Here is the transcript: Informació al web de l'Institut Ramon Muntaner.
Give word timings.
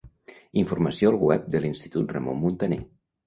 Informació 0.61 1.11
al 1.11 1.17
web 1.31 1.45
de 1.55 1.61
l'Institut 1.65 2.17
Ramon 2.17 2.43
Muntaner. 2.47 2.81